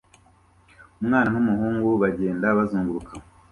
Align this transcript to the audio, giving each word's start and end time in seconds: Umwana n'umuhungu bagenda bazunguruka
Umwana 1.01 1.29
n'umuhungu 1.33 1.87
bagenda 2.01 2.47
bazunguruka 2.57 3.13